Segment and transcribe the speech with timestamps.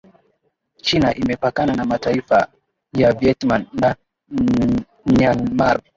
[0.77, 2.47] China imepakana na mataifa
[2.93, 3.95] ya Vietnam na
[5.05, 5.81] Myanmar